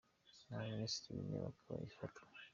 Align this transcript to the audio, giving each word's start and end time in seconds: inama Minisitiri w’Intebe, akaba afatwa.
inama 0.43 0.71
Minisitiri 0.75 1.11
w’Intebe, 1.17 1.51
akaba 1.51 1.81
afatwa. 1.89 2.21